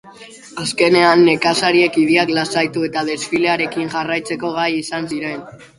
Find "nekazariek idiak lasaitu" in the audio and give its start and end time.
1.27-2.89